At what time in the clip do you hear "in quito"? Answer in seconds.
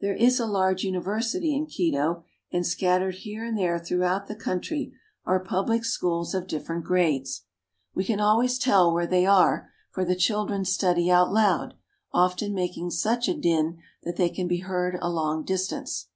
1.52-2.22